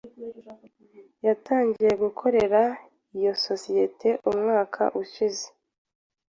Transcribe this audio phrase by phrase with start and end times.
[1.25, 2.61] Yatangiye gukorera
[3.17, 5.45] iyo sosiyete umwaka ushize.